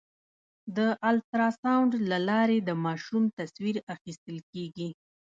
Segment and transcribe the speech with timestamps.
[0.77, 0.79] د
[1.09, 4.89] الټراساونډ له لارې د ماشوم تصویر اخیستل کېږي.